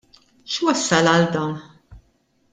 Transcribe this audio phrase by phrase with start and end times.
[0.53, 1.53] X'wassal għal dan?